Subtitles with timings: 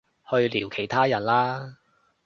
[0.31, 1.77] 去聊其他人啦